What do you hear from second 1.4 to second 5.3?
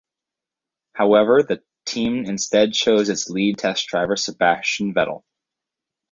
the team instead chose its lead test driver Sebastian Vettel.